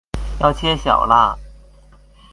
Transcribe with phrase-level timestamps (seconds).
[0.39, 1.37] 要切小辣